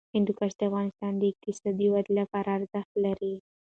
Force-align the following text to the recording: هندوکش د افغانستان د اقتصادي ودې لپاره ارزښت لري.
هندوکش 0.15 0.51
د 0.57 0.61
افغانستان 0.69 1.13
د 1.17 1.23
اقتصادي 1.31 1.87
ودې 1.93 2.13
لپاره 2.19 2.49
ارزښت 2.57 2.91
لري. 3.05 3.33